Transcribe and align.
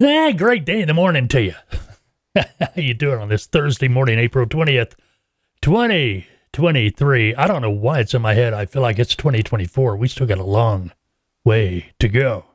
Eh, 0.00 0.30
great 0.30 0.64
day 0.64 0.80
in 0.80 0.86
the 0.86 0.94
morning 0.94 1.26
to 1.26 1.42
you. 1.42 1.54
How 2.36 2.68
you 2.76 2.94
doing 2.94 3.18
on 3.18 3.28
this 3.28 3.46
Thursday 3.46 3.88
morning, 3.88 4.20
April 4.20 4.46
20th, 4.46 4.92
2023? 5.60 7.34
I 7.34 7.46
don't 7.48 7.62
know 7.62 7.70
why 7.70 7.98
it's 7.98 8.14
in 8.14 8.22
my 8.22 8.34
head. 8.34 8.54
I 8.54 8.64
feel 8.64 8.80
like 8.80 9.00
it's 9.00 9.16
2024. 9.16 9.96
We 9.96 10.06
still 10.06 10.28
got 10.28 10.38
a 10.38 10.44
long 10.44 10.92
way 11.44 11.90
to 11.98 12.08
go 12.08 12.46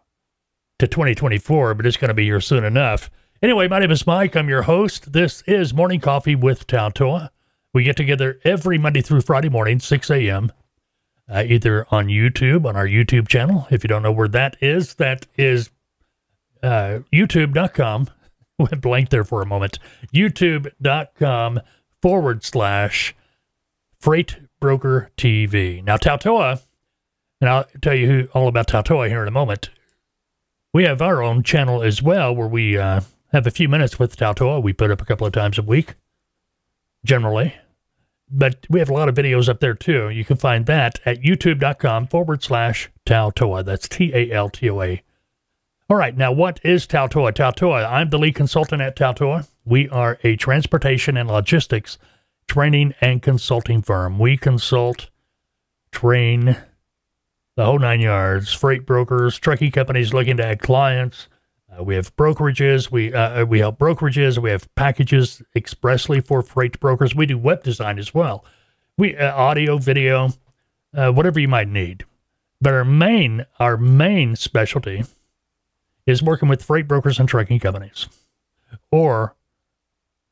to 0.79 0.87
2024, 0.87 1.73
but 1.73 1.85
it's 1.85 1.97
going 1.97 2.07
to 2.07 2.13
be 2.13 2.23
here 2.23 2.39
soon 2.39 2.63
enough. 2.63 3.11
Anyway, 3.41 3.67
my 3.67 3.79
name 3.79 3.91
is 3.91 4.07
Mike. 4.07 4.37
I'm 4.37 4.47
your 4.47 4.61
host. 4.61 5.11
This 5.11 5.41
is 5.41 5.73
Morning 5.73 5.99
Coffee 5.99 6.35
with 6.35 6.65
Taltoa. 6.65 7.29
We 7.73 7.83
get 7.83 7.97
together 7.97 8.39
every 8.45 8.77
Monday 8.77 9.01
through 9.01 9.19
Friday 9.19 9.49
morning, 9.49 9.81
6 9.81 10.09
a.m., 10.11 10.53
uh, 11.27 11.43
either 11.45 11.87
on 11.91 12.07
YouTube, 12.07 12.65
on 12.65 12.77
our 12.77 12.87
YouTube 12.87 13.27
channel. 13.27 13.67
If 13.69 13.83
you 13.83 13.89
don't 13.89 14.03
know 14.03 14.13
where 14.13 14.29
that 14.29 14.55
is, 14.61 14.93
that 14.95 15.27
is 15.35 15.71
uh, 16.63 16.99
youtube.com. 17.11 18.09
Went 18.59 18.81
blank 18.81 19.09
there 19.09 19.23
for 19.23 19.41
a 19.41 19.45
moment. 19.45 19.79
youtube.com 20.13 21.59
forward 22.01 22.43
slash 22.43 23.15
freight 23.99 24.37
broker 24.59 25.11
TV. 25.17 25.83
Now, 25.83 25.97
Taltoa, 25.97 26.61
and 27.41 27.49
I'll 27.49 27.65
tell 27.81 27.95
you 27.95 28.07
who, 28.07 28.27
all 28.33 28.47
about 28.47 28.67
Taltoa 28.67 29.09
here 29.09 29.21
in 29.21 29.27
a 29.27 29.31
moment. 29.31 29.69
We 30.73 30.85
have 30.85 31.01
our 31.01 31.21
own 31.21 31.43
channel 31.43 31.83
as 31.83 32.01
well 32.01 32.35
where 32.35 32.47
we 32.47 32.77
uh, 32.77 33.01
have 33.31 33.45
a 33.45 33.51
few 33.51 33.67
minutes 33.67 33.99
with 33.99 34.15
Taltoa. 34.15 34.61
We 34.61 34.73
put 34.73 34.91
up 34.91 35.01
a 35.01 35.05
couple 35.05 35.27
of 35.27 35.33
times 35.33 35.57
a 35.57 35.61
week, 35.61 35.95
generally. 37.05 37.55
But 38.29 38.65
we 38.69 38.79
have 38.79 38.89
a 38.89 38.93
lot 38.93 39.09
of 39.09 39.15
videos 39.15 39.49
up 39.49 39.59
there 39.59 39.75
too. 39.75 40.09
You 40.09 40.25
can 40.25 40.37
find 40.37 40.65
that 40.65 40.99
at 41.05 41.21
youtube.com 41.21 42.07
forward 42.07 42.41
slash 42.41 42.89
Taltoa. 43.05 43.63
That's 43.63 43.87
T 43.87 44.11
A 44.13 44.31
L 44.31 44.49
T 44.49 44.69
O 44.69 44.81
A 44.81 45.03
all 45.93 45.99
right, 45.99 46.17
now 46.17 46.31
what 46.31 46.59
is 46.63 46.87
Taltoa? 46.87 47.31
Taltoa, 47.33 47.87
I'm 47.87 48.09
the 48.09 48.17
lead 48.17 48.33
consultant 48.33 48.81
at 48.81 48.95
Taltoa. 48.95 49.47
We 49.63 49.87
are 49.89 50.17
a 50.23 50.35
transportation 50.35 51.15
and 51.17 51.29
logistics 51.29 51.99
training 52.47 52.95
and 52.99 53.21
consulting 53.21 53.83
firm. 53.83 54.17
We 54.17 54.35
consult, 54.35 55.11
train 55.91 56.57
the 57.55 57.65
whole 57.65 57.77
nine 57.77 57.99
yards, 57.99 58.51
freight 58.51 58.87
brokers, 58.87 59.37
trucking 59.37 59.69
companies 59.69 60.15
looking 60.15 60.37
to 60.37 60.43
add 60.43 60.61
clients. 60.61 61.27
Uh, 61.71 61.83
we 61.83 61.93
have 61.93 62.15
brokerages. 62.15 62.89
We 62.89 63.13
uh, 63.13 63.43
uh, 63.43 63.45
we 63.45 63.59
help 63.59 63.77
brokerages. 63.77 64.39
We 64.39 64.49
have 64.49 64.73
packages 64.73 65.43
expressly 65.55 66.21
for 66.21 66.41
freight 66.41 66.79
brokers. 66.79 67.13
We 67.13 67.27
do 67.27 67.37
web 67.37 67.61
design 67.61 67.99
as 67.99 68.15
well. 68.15 68.43
We 68.97 69.15
uh, 69.15 69.35
audio, 69.35 69.77
video, 69.77 70.29
uh, 70.95 71.11
whatever 71.11 71.39
you 71.39 71.47
might 71.47 71.67
need. 71.67 72.03
But 72.59 72.73
our 72.73 72.83
main 72.83 73.45
our 73.59 73.77
main 73.77 74.35
specialty 74.35 75.03
is 76.05 76.21
working 76.21 76.49
with 76.49 76.63
freight 76.63 76.87
brokers 76.87 77.19
and 77.19 77.29
trucking 77.29 77.59
companies 77.59 78.07
or 78.91 79.35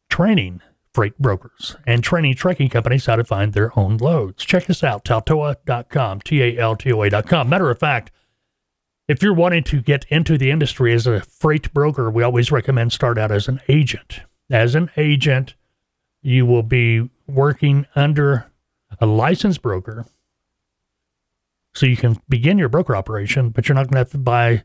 training 0.09 0.61
freight 0.93 1.17
brokers 1.17 1.75
and 1.87 2.03
training 2.03 2.35
trucking 2.35 2.69
companies 2.69 3.05
how 3.05 3.15
to 3.15 3.23
find 3.23 3.53
their 3.53 3.77
own 3.79 3.97
loads. 3.97 4.43
Check 4.43 4.69
us 4.69 4.83
out, 4.83 5.05
taltoa.com, 5.05 6.21
T 6.21 6.41
A 6.41 6.57
L 6.57 6.75
T 6.75 6.91
O 6.91 7.03
A.com. 7.03 7.49
Matter 7.49 7.69
of 7.69 7.79
fact, 7.79 8.11
if 9.07 9.21
you're 9.21 9.33
wanting 9.33 9.63
to 9.65 9.81
get 9.81 10.05
into 10.09 10.37
the 10.37 10.51
industry 10.51 10.93
as 10.93 11.07
a 11.07 11.21
freight 11.21 11.73
broker, 11.73 12.09
we 12.09 12.23
always 12.23 12.51
recommend 12.51 12.93
start 12.93 13.17
out 13.17 13.31
as 13.31 13.47
an 13.47 13.61
agent. 13.67 14.21
As 14.49 14.75
an 14.75 14.89
agent, 14.97 15.55
you 16.21 16.45
will 16.45 16.63
be 16.63 17.09
working 17.27 17.87
under 17.95 18.51
a 18.99 19.05
licensed 19.05 19.61
broker. 19.61 20.05
So 21.73 21.85
you 21.85 21.95
can 21.95 22.21
begin 22.27 22.57
your 22.59 22.69
broker 22.69 22.95
operation, 22.95 23.49
but 23.49 23.67
you're 23.67 23.75
not 23.75 23.87
going 23.87 23.93
to 23.93 23.99
have 23.99 24.11
to 24.11 24.17
buy 24.17 24.63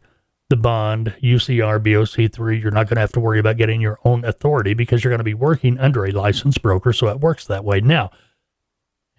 the 0.49 0.57
bond, 0.57 1.15
UCR, 1.23 1.83
BOC3, 1.83 2.61
you're 2.61 2.71
not 2.71 2.87
going 2.87 2.97
to 2.97 3.01
have 3.01 3.13
to 3.13 3.21
worry 3.21 3.39
about 3.41 3.57
getting 3.57 3.81
your 3.81 3.99
own 4.05 4.25
authority 4.25 4.75
because 4.75 5.03
you're 5.03 5.11
going 5.11 5.19
to 5.19 5.25
be 5.25 5.35
working 5.35 5.79
under 5.79 6.05
a 6.05 6.13
licensed 6.13 6.63
broker. 6.63 6.93
So 6.93 7.09
it 7.09 7.21
works 7.21 7.47
that 7.47 7.65
way. 7.65 7.81
Now, 7.81 8.11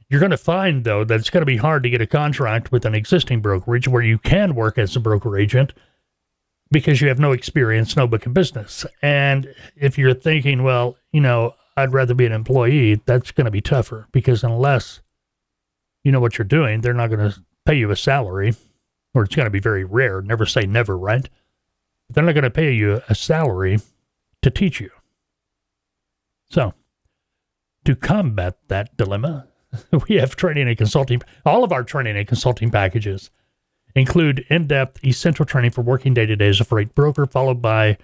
you're 0.09 0.21
going 0.21 0.31
to 0.31 0.37
find, 0.37 0.85
though, 0.85 1.03
that 1.03 1.19
it's 1.19 1.29
going 1.29 1.41
to 1.41 1.45
be 1.45 1.57
hard 1.57 1.83
to 1.83 1.89
get 1.89 1.99
a 1.99 2.07
contract 2.07 2.71
with 2.71 2.85
an 2.85 2.95
existing 2.95 3.41
brokerage 3.41 3.89
where 3.89 4.01
you 4.01 4.17
can 4.17 4.55
work 4.55 4.77
as 4.77 4.95
a 4.95 5.01
broker 5.01 5.37
agent 5.37 5.73
because 6.71 7.01
you 7.01 7.09
have 7.09 7.19
no 7.19 7.33
experience, 7.33 7.97
no 7.97 8.07
book 8.07 8.25
of 8.25 8.33
business. 8.33 8.85
And 9.01 9.53
if 9.75 9.97
you're 9.97 10.13
thinking, 10.13 10.63
well, 10.63 10.95
you 11.11 11.19
know, 11.19 11.55
I'd 11.75 11.93
rather 11.93 12.13
be 12.13 12.25
an 12.25 12.31
employee, 12.31 13.01
that's 13.05 13.31
going 13.31 13.45
to 13.45 13.51
be 13.51 13.61
tougher 13.61 14.07
because 14.13 14.43
unless 14.43 15.01
you 16.03 16.11
know 16.11 16.21
what 16.21 16.37
you're 16.37 16.45
doing, 16.45 16.81
they're 16.81 16.93
not 16.93 17.09
going 17.09 17.31
to 17.31 17.43
pay 17.65 17.75
you 17.75 17.91
a 17.91 17.97
salary 17.97 18.55
or 19.13 19.23
it's 19.23 19.35
going 19.35 19.45
to 19.45 19.51
be 19.51 19.59
very 19.59 19.83
rare. 19.83 20.21
Never 20.21 20.45
say 20.45 20.65
never, 20.65 20.97
right? 20.97 21.27
But 22.07 22.15
they're 22.15 22.23
not 22.23 22.33
going 22.33 22.43
to 22.43 22.49
pay 22.49 22.73
you 22.73 23.01
a 23.09 23.15
salary 23.15 23.79
to 24.41 24.49
teach 24.49 24.79
you. 24.79 24.89
So, 26.49 26.73
to 27.85 27.95
combat 27.95 28.57
that 28.67 28.95
dilemma, 28.97 29.47
we 30.07 30.15
have 30.15 30.35
training 30.35 30.67
and 30.67 30.77
consulting. 30.77 31.21
All 31.45 31.63
of 31.63 31.71
our 31.71 31.83
training 31.83 32.17
and 32.17 32.27
consulting 32.27 32.71
packages 32.71 33.31
include 33.95 34.45
in 34.49 34.67
depth, 34.67 35.03
essential 35.03 35.45
training 35.45 35.71
for 35.71 35.81
working 35.81 36.13
day 36.13 36.25
to 36.25 36.35
day 36.35 36.49
as 36.49 36.61
a 36.61 36.65
freight 36.65 36.95
broker, 36.95 37.25
followed 37.25 37.61
by 37.61 37.97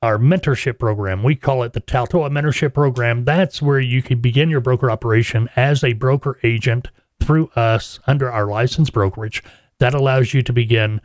our 0.00 0.18
mentorship 0.18 0.78
program. 0.78 1.22
We 1.22 1.34
call 1.34 1.62
it 1.64 1.72
the 1.72 1.80
Taltoa 1.80 2.30
Mentorship 2.30 2.72
Program. 2.72 3.24
That's 3.24 3.60
where 3.60 3.80
you 3.80 4.00
can 4.00 4.20
begin 4.20 4.48
your 4.48 4.60
broker 4.60 4.90
operation 4.90 5.48
as 5.56 5.82
a 5.82 5.94
broker 5.94 6.38
agent 6.42 6.88
through 7.20 7.48
us 7.56 7.98
under 8.06 8.30
our 8.30 8.46
licensed 8.46 8.92
brokerage. 8.92 9.42
That 9.80 9.94
allows 9.94 10.34
you 10.34 10.42
to 10.42 10.52
begin 10.52 11.00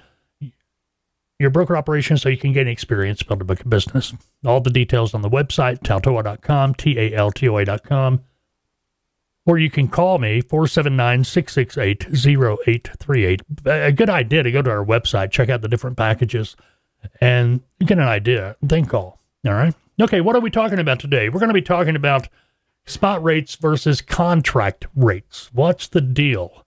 your 1.40 1.50
broker 1.50 1.76
operation 1.76 2.18
so 2.18 2.30
you 2.30 2.38
can 2.38 2.54
gain 2.54 2.68
experience, 2.68 3.22
build 3.22 3.42
a 3.42 3.46
book 3.46 3.60
of 3.60 3.70
business. 3.70 4.14
All 4.46 4.62
the 4.62 4.70
details 4.70 5.14
on 5.14 5.22
the 5.22 5.30
website, 5.30 5.80
taltoa.com, 5.80 6.76
T 6.76 6.98
A 6.98 7.14
L 7.14 7.32
T 7.32 7.48
O 7.50 7.58
A.com. 7.58 8.24
Or 9.46 9.58
you 9.58 9.70
can 9.70 9.90
call 9.90 10.20
me, 10.20 10.40
479 10.40 11.26
668 11.26 12.08
0838. 12.26 13.42
A 13.66 13.92
good 13.92 14.10
idea 14.10 14.42
to 14.42 14.52
go 14.52 14.62
to 14.62 14.72
our 14.72 14.86
website, 14.86 15.32
check 15.32 15.50
out 15.50 15.62
the 15.62 15.68
different 15.68 15.98
packages, 15.98 16.56
and 17.20 17.62
get 17.80 17.98
an 17.98 18.06
idea. 18.06 18.56
Then 18.62 18.86
call. 18.86 19.20
All 19.46 19.54
right. 19.54 19.76
Okay, 20.02 20.22
what 20.22 20.36
are 20.36 20.42
we 20.42 20.50
talking 20.50 20.80
about 20.80 21.00
today? 21.00 21.28
We're 21.28 21.40
going 21.40 21.50
to 21.50 21.54
be 21.54 21.62
talking 21.62 21.96
about 21.98 22.30
spot 22.86 23.22
rates 23.22 23.56
versus 23.56 24.02
contract 24.02 24.88
rates. 24.96 25.50
What's 25.54 25.88
the 25.88 26.02
deal? 26.02 26.63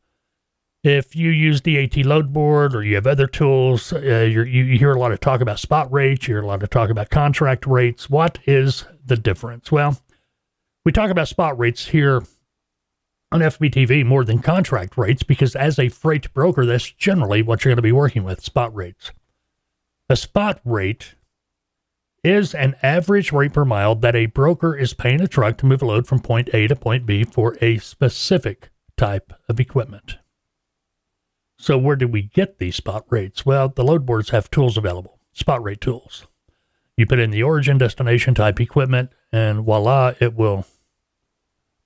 If 0.86 1.16
you 1.16 1.30
use 1.30 1.60
DAT 1.60 1.96
load 2.06 2.32
board 2.32 2.74
or 2.74 2.82
you 2.82 2.94
have 2.94 3.06
other 3.06 3.26
tools, 3.26 3.92
uh, 3.92 3.98
you 3.98 4.78
hear 4.78 4.92
a 4.92 4.98
lot 4.98 5.12
of 5.12 5.20
talk 5.20 5.40
about 5.40 5.58
spot 5.58 5.92
rates, 5.92 6.28
you 6.28 6.34
hear 6.34 6.42
a 6.42 6.46
lot 6.46 6.62
of 6.62 6.70
talk 6.70 6.90
about 6.90 7.10
contract 7.10 7.66
rates. 7.66 8.08
What 8.08 8.38
is 8.46 8.84
the 9.04 9.16
difference? 9.16 9.72
Well, 9.72 10.00
we 10.84 10.92
talk 10.92 11.10
about 11.10 11.28
spot 11.28 11.58
rates 11.58 11.88
here 11.88 12.22
on 13.32 13.40
FBTV 13.40 14.06
more 14.06 14.24
than 14.24 14.38
contract 14.38 14.96
rates 14.96 15.24
because 15.24 15.56
as 15.56 15.78
a 15.78 15.88
freight 15.88 16.32
broker, 16.32 16.64
that's 16.64 16.90
generally 16.92 17.42
what 17.42 17.64
you're 17.64 17.70
going 17.70 17.76
to 17.76 17.82
be 17.82 17.92
working 17.92 18.22
with 18.22 18.44
spot 18.44 18.74
rates. 18.74 19.10
A 20.08 20.14
spot 20.14 20.60
rate 20.64 21.16
is 22.22 22.54
an 22.54 22.76
average 22.82 23.32
rate 23.32 23.52
per 23.52 23.64
mile 23.64 23.96
that 23.96 24.14
a 24.14 24.26
broker 24.26 24.76
is 24.76 24.94
paying 24.94 25.20
a 25.20 25.28
truck 25.28 25.58
to 25.58 25.66
move 25.66 25.82
a 25.82 25.86
load 25.86 26.06
from 26.06 26.20
point 26.20 26.48
A 26.52 26.68
to 26.68 26.76
point 26.76 27.06
B 27.06 27.24
for 27.24 27.56
a 27.60 27.78
specific 27.78 28.70
type 28.96 29.32
of 29.48 29.58
equipment. 29.58 30.18
So 31.66 31.76
where 31.76 31.96
do 31.96 32.06
we 32.06 32.22
get 32.22 32.58
these 32.58 32.76
spot 32.76 33.06
rates? 33.10 33.44
Well, 33.44 33.68
the 33.68 33.82
load 33.82 34.06
boards 34.06 34.30
have 34.30 34.48
tools 34.52 34.76
available, 34.76 35.18
spot 35.32 35.60
rate 35.64 35.80
tools. 35.80 36.28
You 36.96 37.06
put 37.06 37.18
in 37.18 37.32
the 37.32 37.42
origin 37.42 37.76
destination 37.76 38.36
type 38.36 38.60
equipment 38.60 39.10
and 39.32 39.64
voila, 39.64 40.12
it 40.20 40.36
will 40.36 40.64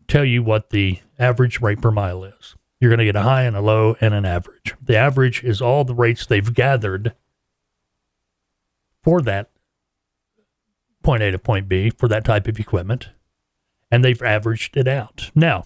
tell 0.07 0.27
you 0.27 0.43
what 0.43 0.69
the 0.69 0.99
average 1.19 1.63
rate 1.63 1.81
per 1.81 1.91
mile 1.91 2.25
is. 2.25 2.57
You're 2.79 2.91
going 2.91 2.99
to 2.99 3.07
get 3.07 3.17
a 3.17 3.23
high 3.23 3.45
and 3.45 3.57
a 3.57 3.63
low 3.63 3.97
and 4.03 4.13
an 4.13 4.27
average. 4.27 4.75
The 4.83 4.99
average 4.99 5.43
is 5.43 5.63
all 5.63 5.85
the 5.85 5.95
rates 5.95 6.27
they've 6.27 6.55
gathered 6.55 7.15
for 9.03 9.23
that 9.23 9.49
point 11.03 11.23
A 11.23 11.31
to 11.31 11.39
point 11.39 11.71
B 11.71 11.89
for 11.89 12.07
that 12.07 12.27
type 12.27 12.47
of 12.49 12.61
equipment, 12.61 13.09
and 13.91 14.05
they've 14.05 14.21
averaged 14.21 14.77
it 14.77 14.87
out. 14.87 15.31
Now, 15.35 15.65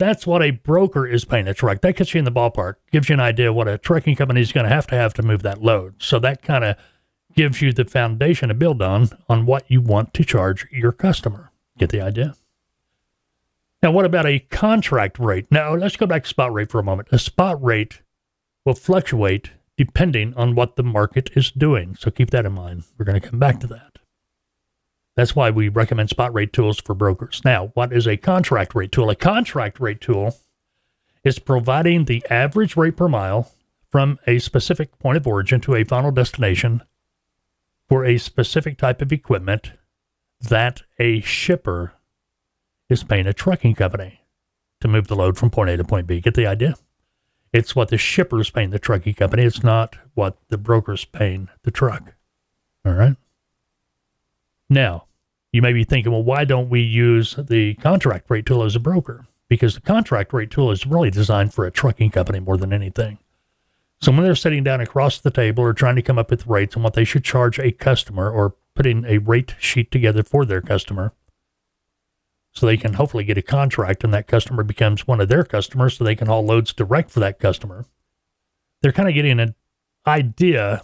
that's 0.00 0.26
what 0.26 0.42
a 0.42 0.50
broker 0.50 1.06
is 1.06 1.24
paying 1.24 1.46
a 1.46 1.54
truck. 1.54 1.82
That 1.82 1.96
gets 1.96 2.14
you 2.14 2.18
in 2.18 2.24
the 2.24 2.32
ballpark, 2.32 2.76
gives 2.90 3.08
you 3.08 3.12
an 3.12 3.20
idea 3.20 3.52
what 3.52 3.68
a 3.68 3.78
trucking 3.78 4.16
company 4.16 4.40
is 4.40 4.50
going 4.50 4.64
to 4.64 4.74
have 4.74 4.86
to 4.88 4.96
have 4.96 5.14
to 5.14 5.22
move 5.22 5.42
that 5.42 5.62
load. 5.62 6.02
So 6.02 6.18
that 6.18 6.42
kind 6.42 6.64
of 6.64 6.76
gives 7.36 7.62
you 7.62 7.72
the 7.72 7.84
foundation 7.84 8.48
to 8.48 8.54
build 8.54 8.82
on 8.82 9.10
on 9.28 9.46
what 9.46 9.70
you 9.70 9.80
want 9.80 10.14
to 10.14 10.24
charge 10.24 10.66
your 10.72 10.90
customer. 10.90 11.52
Get 11.78 11.90
the 11.90 12.00
idea? 12.00 12.34
Now, 13.82 13.92
what 13.92 14.04
about 14.04 14.26
a 14.26 14.40
contract 14.40 15.18
rate? 15.18 15.46
Now, 15.50 15.74
let's 15.74 15.96
go 15.96 16.06
back 16.06 16.24
to 16.24 16.28
spot 16.28 16.52
rate 16.52 16.70
for 16.70 16.80
a 16.80 16.84
moment. 16.84 17.08
A 17.12 17.18
spot 17.18 17.62
rate 17.62 18.02
will 18.64 18.74
fluctuate 18.74 19.52
depending 19.76 20.34
on 20.34 20.54
what 20.54 20.76
the 20.76 20.82
market 20.82 21.30
is 21.34 21.50
doing. 21.50 21.94
So 21.94 22.10
keep 22.10 22.30
that 22.30 22.44
in 22.44 22.52
mind. 22.52 22.84
We're 22.98 23.06
going 23.06 23.20
to 23.20 23.26
come 23.26 23.38
back 23.38 23.60
to 23.60 23.66
that. 23.68 23.98
That's 25.16 25.36
why 25.36 25.50
we 25.50 25.68
recommend 25.68 26.10
spot 26.10 26.32
rate 26.32 26.52
tools 26.52 26.80
for 26.80 26.94
brokers. 26.94 27.42
Now, 27.44 27.68
what 27.74 27.92
is 27.92 28.06
a 28.06 28.16
contract 28.16 28.74
rate 28.74 28.92
tool? 28.92 29.10
A 29.10 29.16
contract 29.16 29.80
rate 29.80 30.00
tool 30.00 30.36
is 31.24 31.38
providing 31.38 32.04
the 32.04 32.24
average 32.30 32.76
rate 32.76 32.96
per 32.96 33.08
mile 33.08 33.50
from 33.90 34.18
a 34.26 34.38
specific 34.38 34.98
point 34.98 35.16
of 35.16 35.26
origin 35.26 35.60
to 35.62 35.74
a 35.74 35.84
final 35.84 36.10
destination 36.10 36.82
for 37.88 38.04
a 38.04 38.18
specific 38.18 38.78
type 38.78 39.02
of 39.02 39.12
equipment 39.12 39.72
that 40.40 40.82
a 40.98 41.20
shipper 41.20 41.92
is 42.88 43.02
paying 43.02 43.26
a 43.26 43.32
trucking 43.32 43.74
company 43.74 44.20
to 44.80 44.88
move 44.88 45.08
the 45.08 45.16
load 45.16 45.36
from 45.36 45.50
point 45.50 45.70
A 45.70 45.76
to 45.76 45.84
point 45.84 46.06
B. 46.06 46.20
Get 46.20 46.34
the 46.34 46.46
idea? 46.46 46.74
It's 47.52 47.74
what 47.74 47.88
the 47.88 47.98
shipper 47.98 48.40
is 48.40 48.50
paying 48.50 48.70
the 48.70 48.78
trucking 48.78 49.14
company. 49.14 49.42
It's 49.42 49.64
not 49.64 49.96
what 50.14 50.38
the 50.48 50.58
broker's 50.58 51.04
paying 51.04 51.48
the 51.64 51.72
truck. 51.72 52.14
All 52.84 52.92
right. 52.92 53.16
Now, 54.70 55.06
you 55.52 55.60
may 55.60 55.72
be 55.72 55.82
thinking, 55.82 56.12
well, 56.12 56.22
why 56.22 56.44
don't 56.44 56.70
we 56.70 56.80
use 56.80 57.34
the 57.36 57.74
contract 57.74 58.30
rate 58.30 58.46
tool 58.46 58.62
as 58.62 58.76
a 58.76 58.80
broker? 58.80 59.26
Because 59.48 59.74
the 59.74 59.80
contract 59.80 60.32
rate 60.32 60.52
tool 60.52 60.70
is 60.70 60.86
really 60.86 61.10
designed 61.10 61.52
for 61.52 61.66
a 61.66 61.72
trucking 61.72 62.12
company 62.12 62.38
more 62.38 62.56
than 62.56 62.72
anything. 62.72 63.18
So 64.00 64.12
when 64.12 64.22
they're 64.22 64.36
sitting 64.36 64.62
down 64.62 64.80
across 64.80 65.18
the 65.18 65.32
table 65.32 65.64
or 65.64 65.74
trying 65.74 65.96
to 65.96 66.02
come 66.02 66.18
up 66.18 66.30
with 66.30 66.46
rates 66.46 66.76
and 66.76 66.84
what 66.84 66.94
they 66.94 67.04
should 67.04 67.24
charge 67.24 67.58
a 67.58 67.72
customer 67.72 68.30
or 68.30 68.54
putting 68.74 69.04
a 69.04 69.18
rate 69.18 69.56
sheet 69.58 69.90
together 69.90 70.22
for 70.22 70.46
their 70.46 70.62
customer, 70.62 71.12
so 72.52 72.64
they 72.64 72.76
can 72.76 72.94
hopefully 72.94 73.24
get 73.24 73.38
a 73.38 73.42
contract 73.42 74.02
and 74.04 74.14
that 74.14 74.26
customer 74.26 74.62
becomes 74.62 75.06
one 75.06 75.20
of 75.20 75.28
their 75.28 75.44
customers 75.44 75.96
so 75.96 76.04
they 76.04 76.16
can 76.16 76.28
haul 76.28 76.44
loads 76.44 76.72
direct 76.72 77.10
for 77.10 77.20
that 77.20 77.38
customer. 77.38 77.84
They're 78.82 78.92
kind 78.92 79.08
of 79.08 79.14
getting 79.14 79.38
an 79.38 79.54
idea 80.06 80.82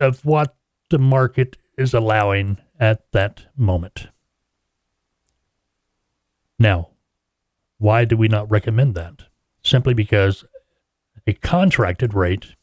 of 0.00 0.24
what 0.24 0.56
the 0.90 0.98
market 0.98 1.56
is 1.76 1.94
allowing 1.94 2.58
at 2.78 3.10
that 3.12 3.46
moment. 3.56 4.08
Now, 6.58 6.90
why 7.78 8.04
do 8.04 8.16
we 8.16 8.28
not 8.28 8.50
recommend 8.50 8.94
that? 8.94 9.24
Simply 9.62 9.94
because 9.94 10.44
a 11.26 11.32
contracted 11.32 12.14
rate 12.14 12.54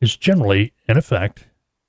is 0.00 0.16
generally 0.16 0.72
in 0.88 0.96
effect 0.96 1.46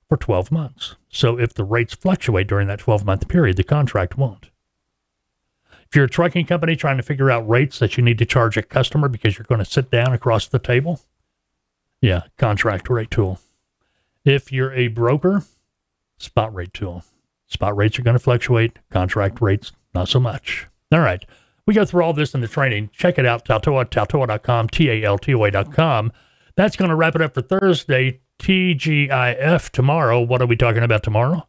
for 0.08 0.18
12 0.18 0.52
months. 0.52 0.96
So 1.10 1.40
if 1.40 1.54
the 1.54 1.64
rates 1.64 1.94
fluctuate 1.94 2.48
during 2.48 2.68
that 2.68 2.80
12 2.80 3.06
month 3.06 3.28
period, 3.28 3.58
the 3.58 3.64
contract 3.64 4.18
won't. 4.18 4.50
If 5.88 5.96
you're 5.96 6.06
a 6.06 6.10
trucking 6.10 6.46
company 6.48 6.76
trying 6.76 6.98
to 6.98 7.04
figure 7.04 7.32
out 7.32 7.48
rates 7.48 7.80
that 7.80 7.96
you 7.96 8.04
need 8.04 8.18
to 8.18 8.26
charge 8.26 8.58
a 8.58 8.64
customer 8.64 9.08
because 9.08 9.38
you're 9.38 9.46
going 9.48 9.64
to 9.64 9.66
sit 9.66 9.92
down 9.92 10.14
across 10.14 10.48
the 10.48 10.60
table, 10.60 11.02
yeah, 12.02 12.24
contract 12.38 12.90
rate 12.90 13.12
tool. 13.12 13.40
If 14.24 14.52
you're 14.52 14.74
a 14.74 14.88
broker, 14.88 15.44
spot 16.18 16.54
rate 16.54 16.74
tool. 16.74 17.04
Spot 17.48 17.76
rates 17.76 18.00
are 18.00 18.02
going 18.02 18.16
to 18.16 18.24
fluctuate, 18.24 18.80
contract 18.90 19.42
rates, 19.42 19.72
not 19.94 20.10
so 20.10 20.20
much. 20.20 20.68
All 20.92 21.00
right. 21.00 21.24
We 21.68 21.74
go 21.74 21.86
through 21.86 22.04
all 22.04 22.14
this 22.14 22.34
in 22.34 22.42
the 22.42 22.48
training. 22.48 22.90
Check 22.94 23.18
it 23.18 23.26
out, 23.26 23.46
Taltoa, 23.46 23.86
taltoa.com, 23.86 24.70
T 24.70 24.90
A 24.90 25.04
L 25.04 25.18
T 25.18 25.34
O 25.34 25.44
A.com. 25.46 26.12
That's 26.56 26.76
going 26.76 26.90
to 26.90 26.96
wrap 26.96 27.16
it 27.16 27.22
up 27.22 27.34
for 27.34 27.42
Thursday, 27.42 28.22
TGIF 28.40 29.70
tomorrow. 29.72 30.22
What 30.22 30.42
are 30.42 30.48
we 30.48 30.56
talking 30.56 30.84
about 30.84 31.04
tomorrow? 31.04 31.48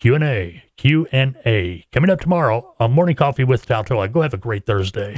Q&A, 0.00 0.62
Q&A. 0.76 1.84
Coming 1.90 2.10
up 2.10 2.20
tomorrow 2.20 2.74
on 2.78 2.92
Morning 2.92 3.16
Coffee 3.16 3.42
with 3.42 3.66
Taltoa. 3.66 4.12
Go 4.12 4.22
have 4.22 4.34
a 4.34 4.38
great 4.38 4.64
Thursday. 4.64 5.14